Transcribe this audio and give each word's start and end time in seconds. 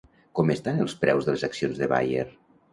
Com 0.39 0.49
estan 0.53 0.81
els 0.87 0.97
preus 1.05 1.29
de 1.29 1.37
les 1.37 1.45
accions 1.51 1.85
de 1.85 1.93
Bayer? 1.95 2.29